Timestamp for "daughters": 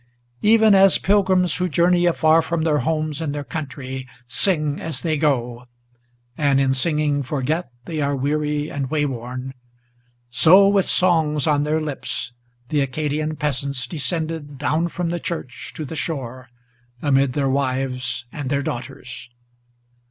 18.63-19.29